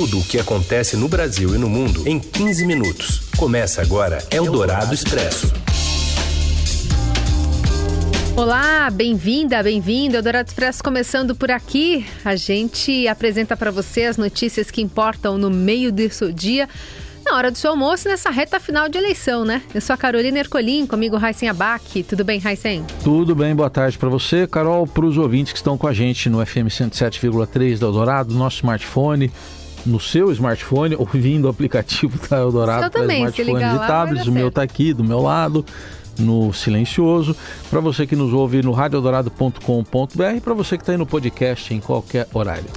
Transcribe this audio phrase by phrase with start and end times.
[0.00, 3.20] Tudo o que acontece no Brasil e no mundo em 15 minutos.
[3.36, 5.52] Começa agora Eldorado Expresso.
[8.34, 10.16] Olá, bem-vinda, bem-vindo.
[10.16, 12.06] Eldorado Expresso começando por aqui.
[12.24, 16.66] A gente apresenta para você as notícias que importam no meio do seu dia
[17.22, 19.60] na hora do seu almoço nessa reta final de eleição, né?
[19.74, 22.02] Eu sou a Carolina Ercolim, comigo Raicen Abac.
[22.04, 22.86] Tudo bem, Raicen?
[23.04, 26.30] Tudo bem, boa tarde para você, Carol, para os ouvintes que estão com a gente
[26.30, 29.30] no FM 107,3 da Eldorado, nosso smartphone,
[29.86, 34.26] no seu smartphone, ouvindo o aplicativo da Eldorado para smartphones e tablets.
[34.26, 35.64] O meu está aqui do meu lado
[36.20, 37.36] no Silencioso.
[37.70, 41.72] Para você que nos ouve no radioeldorado.com.br e para você que está aí no podcast
[41.72, 42.70] em qualquer horário.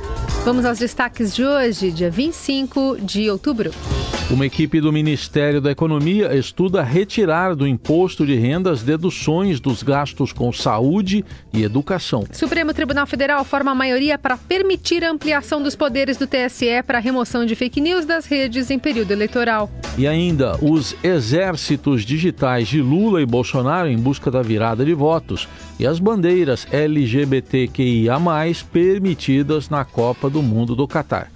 [0.43, 3.71] Vamos aos destaques de hoje, dia 25 de outubro.
[4.29, 9.83] Uma equipe do Ministério da Economia estuda retirar do imposto de renda as deduções dos
[9.83, 11.23] gastos com saúde
[11.53, 12.25] e educação.
[12.31, 16.97] Supremo Tribunal Federal forma a maioria para permitir a ampliação dos poderes do TSE para
[16.97, 19.69] a remoção de fake news das redes em período eleitoral.
[19.97, 25.49] E ainda, os exércitos digitais de Lula e Bolsonaro em busca da virada de votos
[25.79, 28.13] e as bandeiras LGBTQIA,
[28.71, 31.31] permitidas na Copa do Mundo do Catar.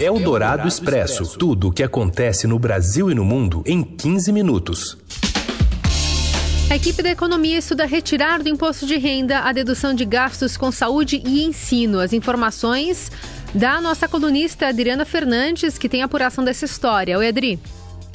[0.00, 1.36] É o Dourado Expresso.
[1.36, 4.96] Tudo o que acontece no Brasil e no mundo em 15 minutos.
[6.70, 10.72] A equipe da economia estuda retirar do imposto de renda a dedução de gastos com
[10.72, 12.00] saúde e ensino.
[12.00, 13.12] As informações
[13.54, 17.18] da nossa colunista Adriana Fernandes, que tem apuração dessa história.
[17.18, 17.60] Oi, Adri.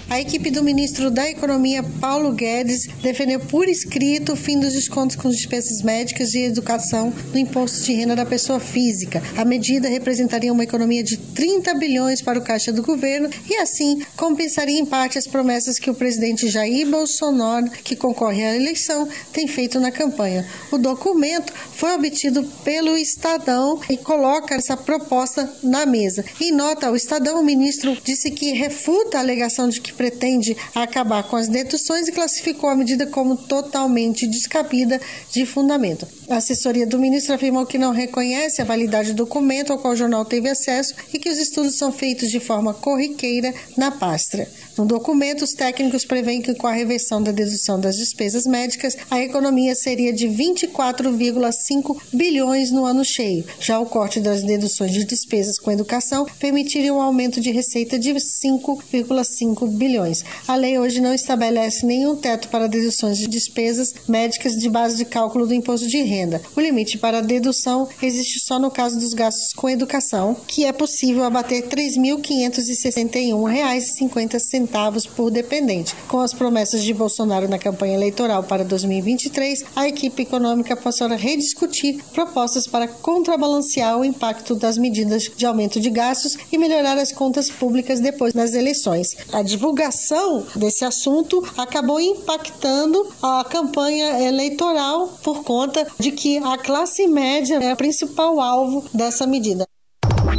[0.10, 5.16] A equipe do ministro da Economia, Paulo Guedes, defendeu por escrito o fim dos descontos
[5.16, 9.24] com despesas médicas e educação no imposto de renda da pessoa física.
[9.36, 14.04] A medida representaria uma economia de 30 bilhões para o caixa do governo e, assim,
[14.16, 19.48] compensaria em parte as promessas que o presidente Jair Bolsonaro, que concorre à eleição, tem
[19.48, 20.46] feito na campanha.
[20.72, 26.24] O documento foi obtido pelo Estadão e coloca essa proposta na mesa.
[26.40, 31.24] Em nota ao Estadão, o ministro disse que refuta a alegação de que pretende acabar
[31.24, 35.00] com as deduções e classificou a medida como totalmente descabida
[35.32, 36.06] de fundamento.
[36.30, 39.98] A assessoria do ministro afirmou que não reconhece a validade do documento ao qual o
[39.98, 44.48] jornal teve acesso e que os estudos são feitos de forma corriqueira na pasta.
[44.78, 49.22] No documento, os técnicos prevêem que com a reversão da dedução das despesas médicas, a
[49.22, 53.46] economia seria de 24,5 bilhões no ano cheio.
[53.60, 58.14] Já o corte das deduções de despesas com educação permitiria um aumento de receita de
[58.14, 60.24] 5,5 bilhões.
[60.48, 65.06] A lei hoje não estabelece nenhum teto para deduções de despesas médicas de base de
[65.06, 66.13] cálculo do imposto de renda.
[66.56, 71.24] O limite para dedução existe só no caso dos gastos com educação, que é possível
[71.24, 75.96] abater R$ 3.561,50 centavos por dependente.
[76.08, 81.16] Com as promessas de Bolsonaro na campanha eleitoral para 2023, a equipe econômica passou a
[81.16, 87.12] rediscutir propostas para contrabalancear o impacto das medidas de aumento de gastos e melhorar as
[87.12, 89.16] contas públicas depois das eleições.
[89.32, 97.08] A divulgação desse assunto acabou impactando a campanha eleitoral por conta de que a classe
[97.08, 99.66] média é o principal alvo dessa medida.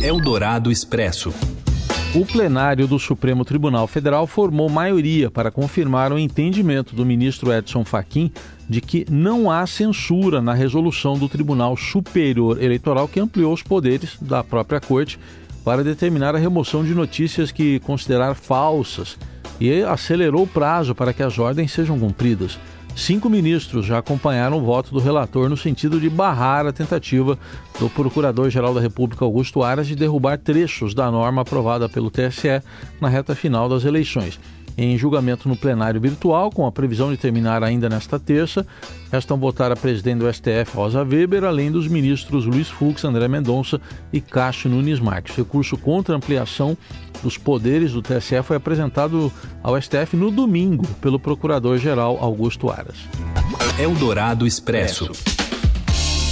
[0.02, 1.32] Eldorado Expresso.
[2.14, 7.82] O plenário do Supremo Tribunal Federal formou maioria para confirmar o entendimento do ministro Edson
[7.82, 8.30] Fachin
[8.68, 14.18] de que não há censura na resolução do Tribunal Superior Eleitoral que ampliou os poderes
[14.20, 15.18] da própria corte
[15.64, 19.16] para determinar a remoção de notícias que considerar falsas
[19.58, 22.58] e acelerou o prazo para que as ordens sejam cumpridas.
[22.96, 27.36] Cinco ministros já acompanharam o voto do relator no sentido de barrar a tentativa
[27.78, 32.62] do Procurador-Geral da República Augusto Aras de derrubar trechos da norma aprovada pelo TSE
[33.00, 34.38] na reta final das eleições.
[34.76, 38.66] Em julgamento no plenário virtual, com a previsão de terminar ainda nesta terça,
[39.10, 43.80] restam votar a presidente do STF, Rosa Weber, além dos ministros Luiz Fux, André Mendonça
[44.12, 45.36] e Cássio Nunes Marques.
[45.36, 46.76] Recurso contra a ampliação
[47.24, 52.98] dos poderes do TSE foi apresentado ao STF no domingo pelo Procurador-Geral Augusto Aras.
[53.78, 55.10] Eldorado Expresso.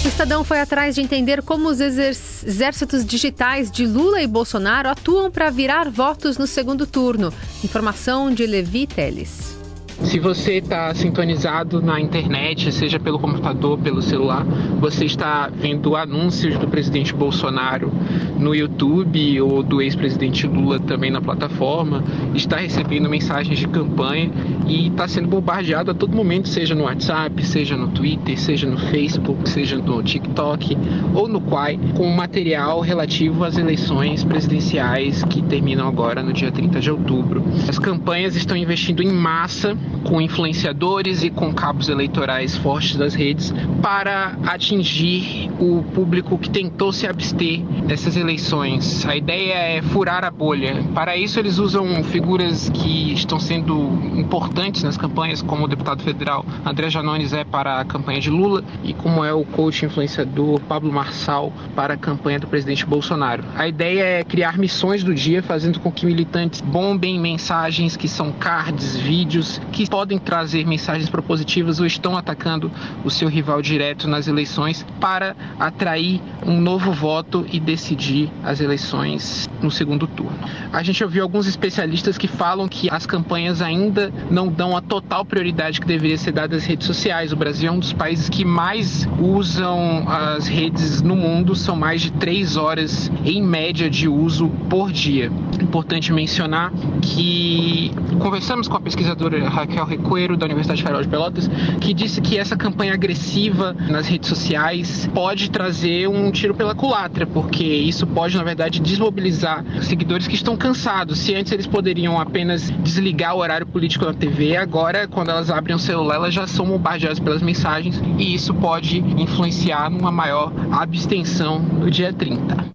[0.04, 5.30] O Estadão foi atrás de entender como os exércitos digitais de Lula e Bolsonaro atuam
[5.30, 7.32] para virar votos no segundo turno.
[7.64, 9.51] Informação de Levi Teles.
[10.00, 14.44] Se você está sintonizado na internet, seja pelo computador, pelo celular,
[14.78, 17.90] você está vendo anúncios do presidente Bolsonaro
[18.38, 22.04] no YouTube ou do ex-presidente Lula também na plataforma,
[22.34, 24.30] está recebendo mensagens de campanha
[24.66, 28.78] e está sendo bombardeado a todo momento, seja no WhatsApp, seja no Twitter, seja no
[28.78, 30.76] Facebook, seja no TikTok
[31.14, 36.80] ou no Quai, com material relativo às eleições presidenciais que terminam agora no dia 30
[36.80, 37.44] de outubro.
[37.68, 43.54] As campanhas estão investindo em massa com influenciadores e com cabos eleitorais fortes das redes
[43.80, 49.06] para atingir o público que tentou se abster dessas eleições.
[49.06, 50.82] A ideia é furar a bolha.
[50.94, 53.74] Para isso, eles usam figuras que estão sendo
[54.16, 58.64] importantes nas campanhas, como o deputado federal André Janones é para a campanha de Lula
[58.82, 63.44] e como é o coach influenciador Pablo Marçal para a campanha do presidente Bolsonaro.
[63.56, 68.32] A ideia é criar missões do dia, fazendo com que militantes bombem mensagens que são
[68.32, 72.70] cards, vídeos, que podem trazer mensagens propositivas ou estão atacando
[73.04, 79.48] o seu rival direto nas eleições para atrair um novo voto e decidir as eleições
[79.62, 80.38] no segundo turno.
[80.72, 85.24] A gente ouviu alguns especialistas que falam que as campanhas ainda não dão a total
[85.24, 87.32] prioridade que deveria ser dada às redes sociais.
[87.32, 92.02] O Brasil é um dos países que mais usam as redes no mundo, são mais
[92.02, 95.30] de três horas em média de uso por dia.
[95.62, 101.48] Importante mencionar que conversamos com a pesquisadora Raquel Recoeiro, da Universidade Federal de Pelotas,
[101.80, 107.26] que disse que essa campanha agressiva nas redes sociais pode trazer um tiro pela culatra,
[107.26, 111.18] porque isso pode, na verdade, desmobilizar seguidores que estão cansados.
[111.18, 115.76] Se antes eles poderiam apenas desligar o horário político na TV, agora, quando elas abrem
[115.76, 121.60] o celular, elas já são bombardeadas pelas mensagens e isso pode influenciar numa maior abstenção
[121.60, 122.72] no dia 30.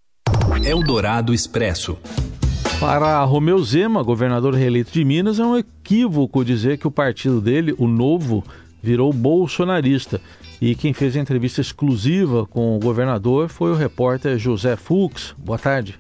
[0.64, 1.98] Eldorado Expresso.
[2.80, 7.74] Para Romeu Zema, governador reeleito de Minas, é um equívoco dizer que o partido dele,
[7.76, 8.44] o Novo,
[8.84, 10.22] virou bolsonarista.
[10.62, 15.34] E quem fez a entrevista exclusiva com o governador foi o repórter José Fux.
[15.40, 15.98] Boa tarde.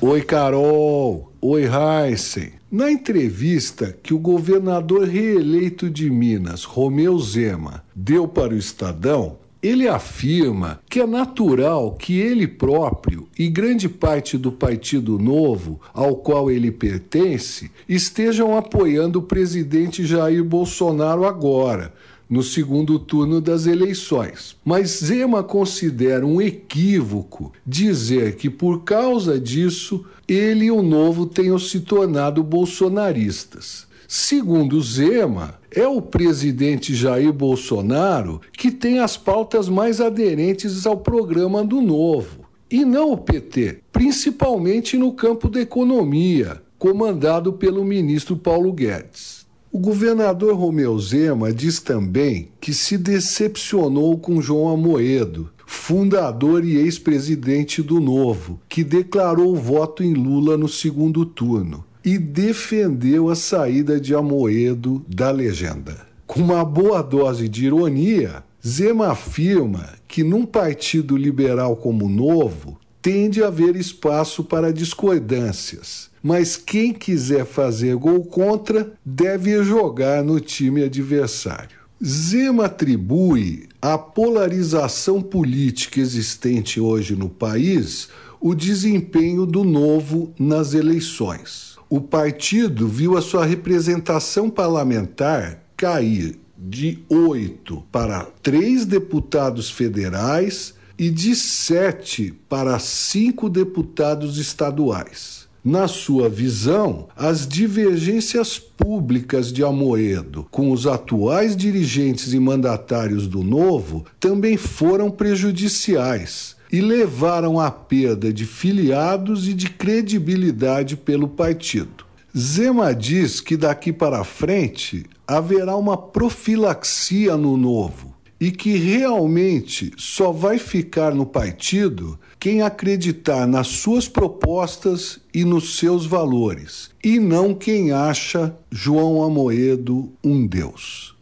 [0.00, 1.32] Oi, Carol.
[1.40, 2.52] Oi, Heisen.
[2.70, 9.86] Na entrevista que o governador reeleito de Minas, Romeu Zema, deu para o Estadão, ele
[9.86, 16.50] afirma que é natural que ele próprio e grande parte do Partido Novo, ao qual
[16.50, 21.94] ele pertence, estejam apoiando o presidente Jair Bolsonaro agora,
[22.28, 24.56] no segundo turno das eleições.
[24.64, 31.58] Mas Zema considera um equívoco dizer que, por causa disso, ele e o Novo tenham
[31.58, 33.86] se tornado bolsonaristas.
[34.08, 41.64] Segundo Zema, é o presidente Jair Bolsonaro que tem as pautas mais aderentes ao programa
[41.64, 48.72] do Novo, e não o PT, principalmente no campo da economia, comandado pelo ministro Paulo
[48.72, 49.46] Guedes.
[49.70, 57.82] O governador Romeu Zema diz também que se decepcionou com João Amoedo, fundador e ex-presidente
[57.82, 64.14] do Novo, que declarou voto em Lula no segundo turno e defendeu a saída de
[64.14, 66.06] Amoedo da legenda.
[66.26, 72.78] Com uma boa dose de ironia, Zema afirma que num partido liberal como o Novo
[73.00, 80.38] tende a haver espaço para discordâncias, mas quem quiser fazer gol contra deve jogar no
[80.38, 81.82] time adversário.
[82.04, 88.08] Zema atribui à polarização política existente hoje no país
[88.40, 97.04] o desempenho do Novo nas eleições o partido viu a sua representação parlamentar cair de
[97.06, 105.46] oito para três deputados federais e de sete para cinco deputados estaduais.
[105.62, 113.42] Na sua visão, as divergências públicas de Amoedo com os atuais dirigentes e mandatários do
[113.42, 122.06] Novo também foram prejudiciais e levaram à perda de filiados e de credibilidade pelo partido.
[122.36, 130.32] Zema diz que daqui para frente haverá uma profilaxia no novo e que realmente só
[130.32, 137.54] vai ficar no partido quem acreditar nas suas propostas e nos seus valores, e não
[137.54, 141.14] quem acha João Amoedo um deus.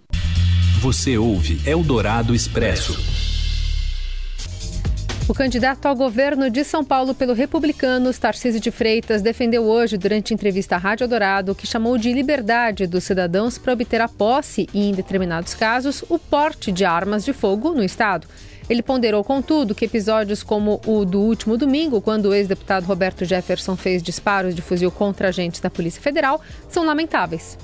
[0.80, 3.19] Você ouve Eldorado Expresso.
[5.28, 10.34] O candidato ao governo de São Paulo pelo Republicanos, Tarcísio de Freitas, defendeu hoje, durante
[10.34, 14.90] entrevista à Rádio Dourado, que chamou de liberdade dos cidadãos para obter a posse e,
[14.90, 18.26] em determinados casos, o porte de armas de fogo no Estado.
[18.68, 23.76] Ele ponderou, contudo, que episódios como o do último domingo, quando o ex-deputado Roberto Jefferson
[23.76, 27.56] fez disparos de fuzil contra agentes da Polícia Federal, são lamentáveis.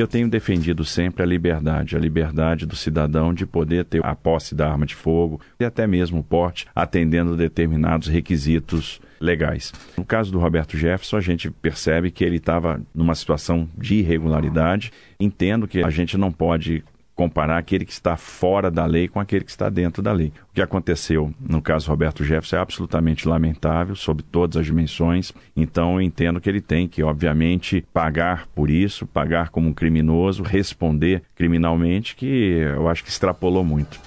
[0.00, 4.54] Eu tenho defendido sempre a liberdade, a liberdade do cidadão de poder ter a posse
[4.54, 9.74] da arma de fogo e até mesmo o porte, atendendo determinados requisitos legais.
[9.98, 14.90] No caso do Roberto Jefferson, a gente percebe que ele estava numa situação de irregularidade.
[15.20, 16.82] Entendo que a gente não pode
[17.20, 20.32] comparar aquele que está fora da lei com aquele que está dentro da lei.
[20.50, 25.30] O que aconteceu no caso Roberto Jefferson é absolutamente lamentável, sob todas as dimensões.
[25.54, 30.42] Então, eu entendo que ele tem que, obviamente, pagar por isso, pagar como um criminoso,
[30.42, 34.00] responder criminalmente, que eu acho que extrapolou muito.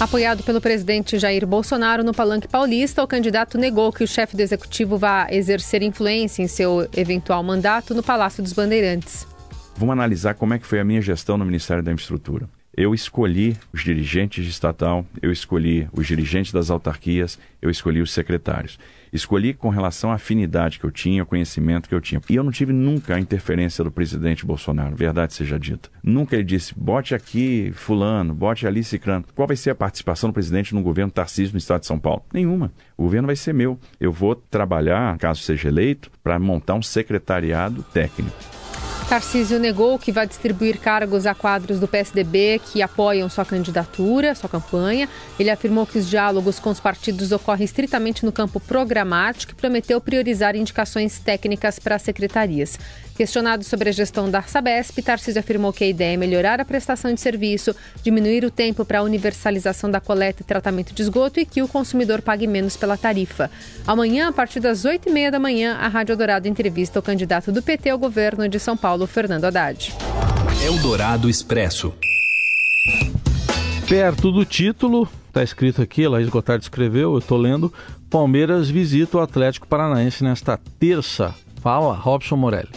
[0.00, 4.40] Apoiado pelo presidente Jair Bolsonaro no Palanque Paulista, o candidato negou que o chefe do
[4.40, 9.24] executivo vá exercer influência em seu eventual mandato no Palácio dos Bandeirantes.
[9.76, 12.48] Vamos analisar como é que foi a minha gestão no Ministério da Infraestrutura.
[12.76, 18.12] Eu escolhi os dirigentes de estatal, eu escolhi os dirigentes das autarquias, eu escolhi os
[18.12, 18.78] secretários.
[19.12, 22.20] Escolhi com relação à afinidade que eu tinha, o conhecimento que eu tinha.
[22.28, 25.88] E eu não tive nunca a interferência do presidente Bolsonaro, verdade seja dita.
[26.02, 29.24] Nunca ele disse, bote aqui fulano, bote ali cicrano.
[29.36, 32.24] Qual vai ser a participação do presidente no governo Tarcísio no estado de São Paulo?
[32.32, 32.72] Nenhuma.
[32.96, 33.78] O governo vai ser meu.
[34.00, 38.63] Eu vou trabalhar, caso seja eleito, para montar um secretariado técnico.
[39.14, 44.50] Tarcísio negou que vai distribuir cargos a quadros do PSDB que apoiam sua candidatura, sua
[44.50, 45.08] campanha.
[45.38, 50.00] Ele afirmou que os diálogos com os partidos ocorrem estritamente no campo programático e prometeu
[50.00, 52.76] priorizar indicações técnicas para as secretarias.
[53.16, 57.14] Questionado sobre a gestão da Sabesp, Tarcísio afirmou que a ideia é melhorar a prestação
[57.14, 61.46] de serviço, diminuir o tempo para a universalização da coleta e tratamento de esgoto e
[61.46, 63.48] que o consumidor pague menos pela tarifa.
[63.86, 67.90] Amanhã, a partir das 8h30 da manhã, a Rádio Dourado entrevista o candidato do PT
[67.90, 69.92] ao governo de São Paulo, Fernando Haddad.
[70.64, 71.94] Eldorado Expresso.
[73.88, 77.72] Perto do título, está escrito aqui, Laís Gotardo escreveu, eu estou lendo,
[78.08, 81.34] Palmeiras visita o Atlético Paranaense nesta terça.
[81.60, 82.70] Fala, Robson Morelli.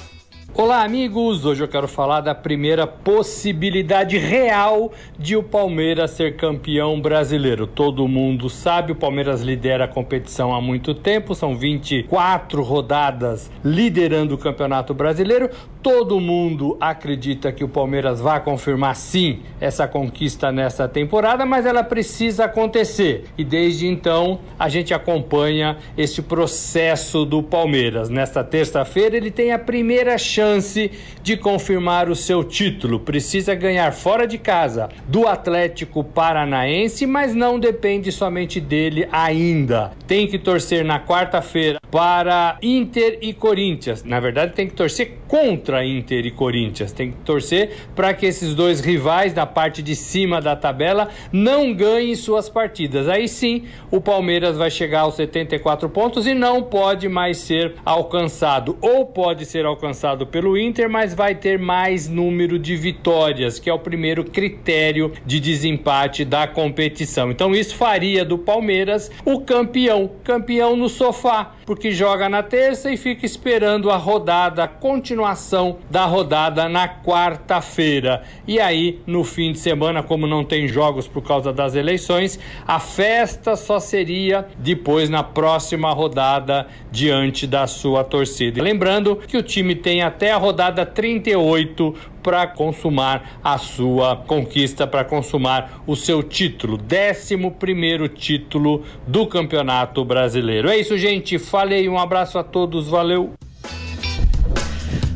[0.60, 1.46] Olá, amigos!
[1.46, 7.67] Hoje eu quero falar da primeira possibilidade real de o Palmeiras ser campeão brasileiro.
[7.67, 14.34] Todo mundo sabe, o Palmeiras lidera a competição há muito tempo, são 24 rodadas liderando
[14.34, 15.51] o Campeonato Brasileiro.
[15.81, 21.84] Todo mundo acredita que o Palmeiras vai confirmar sim essa conquista nessa temporada, mas ela
[21.84, 23.25] precisa acontecer.
[23.38, 28.10] E desde então a gente acompanha este processo do Palmeiras.
[28.10, 30.91] Nesta terça-feira ele tem a primeira chance
[31.22, 33.00] de confirmar o seu título.
[33.00, 39.91] Precisa ganhar fora de casa do Atlético Paranaense, mas não depende somente dele ainda.
[40.05, 44.03] Tem que torcer na quarta-feira para Inter e Corinthians.
[44.03, 46.91] Na verdade, tem que torcer contra Inter e Corinthians.
[46.91, 51.74] Tem que torcer para que esses dois rivais da parte de cima da tabela não
[51.74, 53.08] ganhem suas partidas.
[53.08, 58.77] Aí sim, o Palmeiras vai chegar aos 74 pontos e não pode mais ser alcançado.
[58.82, 63.74] Ou pode ser alcançado pelo Inter, mas vai ter mais número de vitórias, que é
[63.74, 67.32] o primeiro critério de desempate da competição.
[67.32, 72.98] Então isso faria do Palmeiras o campeão, campeão no sofá, porque joga na terça e
[72.98, 78.24] fica esperando a rodada, continuação da rodada na quarta-feira.
[78.48, 82.79] E aí, no fim de semana, como não tem jogos por causa das eleições, a
[82.79, 88.62] festa só seria depois na próxima rodada diante da sua torcida.
[88.62, 91.96] Lembrando que o time tem até a rodada 38
[92.27, 100.03] para consumar a sua conquista, para consumar o seu título, 11 primeiro título do Campeonato
[100.03, 100.67] Brasileiro.
[100.67, 101.39] É isso, gente.
[101.39, 103.31] Falei, um abraço a todos, valeu.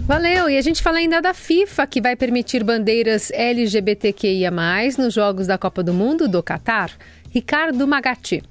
[0.08, 0.50] Valeu!
[0.50, 4.50] E a gente fala ainda da FIFA, que vai permitir bandeiras LGBTQIA,
[4.98, 6.92] nos Jogos da Copa do Mundo do Catar.
[7.30, 8.42] Ricardo Magatti.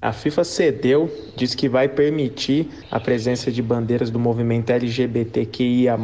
[0.00, 5.96] A FIFA cedeu, diz que vai permitir a presença de bandeiras do movimento LGBTQIA,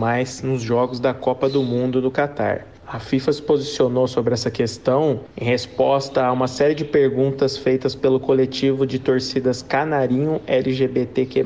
[0.43, 2.67] nos Jogos da Copa do Mundo do Catar.
[2.87, 7.95] A FIFA se posicionou sobre essa questão em resposta a uma série de perguntas feitas
[7.95, 11.45] pelo coletivo de torcidas Canarinho LGBTQ+.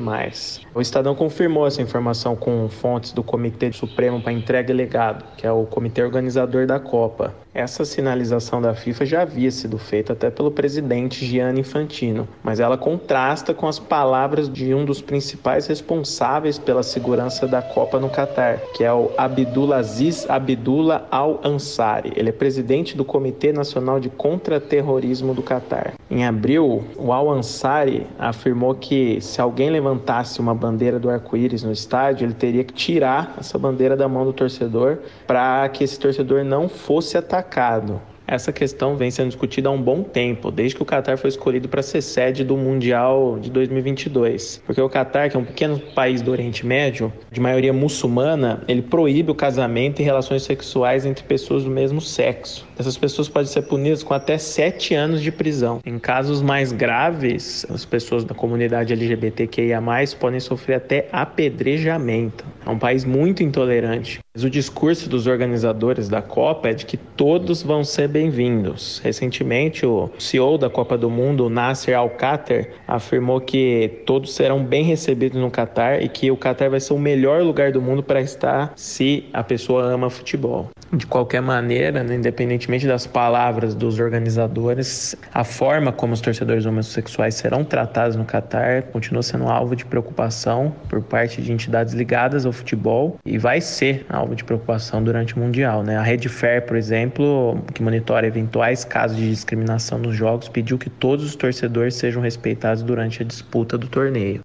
[0.73, 5.45] O Estadão confirmou essa informação com fontes do Comitê Supremo para Entrega e Legado, que
[5.45, 7.33] é o comitê organizador da Copa.
[7.57, 12.77] Essa sinalização da FIFA já havia sido feita até pelo presidente Gianni Infantino, mas ela
[12.77, 18.59] contrasta com as palavras de um dos principais responsáveis pela segurança da Copa no Catar,
[18.75, 22.13] que é o Abdulaziz Abdullah Al-Ansari.
[22.15, 25.95] Ele é presidente do Comitê Nacional de Contra-Terrorismo do Catar.
[26.11, 32.23] Em abril, o Al-Ansari afirmou que se alguém levantasse uma bandeira do arco-íris no estádio,
[32.23, 36.69] ele teria que tirar essa bandeira da mão do torcedor para que esse torcedor não
[36.69, 38.01] fosse atacado atacado.
[38.27, 41.69] Essa questão vem sendo discutida há um bom tempo, desde que o Catar foi escolhido
[41.69, 44.61] para ser sede do Mundial de 2022.
[44.65, 48.81] Porque o Catar, que é um pequeno país do Oriente Médio, de maioria muçulmana, ele
[48.81, 52.67] proíbe o casamento e relações sexuais entre pessoas do mesmo sexo.
[52.77, 55.79] Essas pessoas podem ser punidas com até sete anos de prisão.
[55.85, 59.81] Em casos mais graves, as pessoas da comunidade LGBTQIA
[60.19, 62.45] podem sofrer até apedrejamento.
[62.65, 64.19] É um país muito intolerante.
[64.35, 68.99] O discurso dos organizadores da Copa é de que todos vão ser bem-vindos.
[69.03, 75.39] Recentemente, o CEO da Copa do Mundo, Nasser Al-Khater, afirmou que todos serão bem recebidos
[75.39, 78.73] no Catar e que o Catar vai ser o melhor lugar do mundo para estar
[78.75, 80.67] se a pessoa ama futebol.
[80.91, 87.35] De qualquer maneira, né, independentemente das palavras dos organizadores, a forma como os torcedores homossexuais
[87.35, 92.53] serão tratados no Catar continua sendo alvo de preocupação por parte de entidades ligadas ao
[92.53, 95.83] futebol e vai ser alvo de preocupação durante o Mundial.
[95.83, 95.97] Né?
[95.97, 100.89] A Rede Fair, por exemplo, que monitora eventuais casos de discriminação nos jogos, pediu que
[100.89, 104.39] todos os torcedores sejam respeitados durante a disputa do torneio.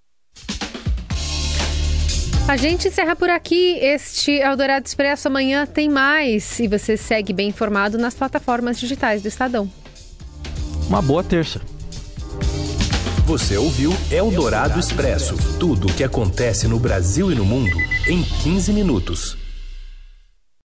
[2.45, 5.29] A gente encerra por aqui este Eldorado Expresso.
[5.29, 9.71] Amanhã tem mais e você segue bem informado nas plataformas digitais do Estadão.
[10.89, 11.61] Uma boa terça.
[13.25, 18.73] Você ouviu Eldorado Expresso tudo o que acontece no Brasil e no mundo em 15
[18.73, 19.42] minutos.